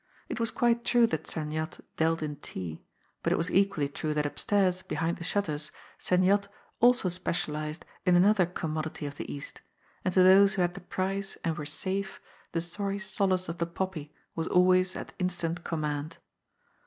[0.29, 2.83] It was quite true that Sen Yat dealt in tea;
[3.21, 6.47] but it was equally true that upstairs behind the shutters Sen Yat
[6.79, 9.61] also specialised in another commodity of the East,
[10.03, 12.19] and to those who had the price and were "safe"
[12.51, 16.17] the sorry solace of the poppy was always at instant command.